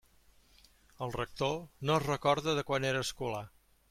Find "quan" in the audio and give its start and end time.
2.71-2.89